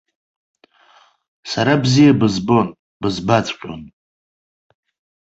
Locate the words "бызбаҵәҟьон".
3.01-3.81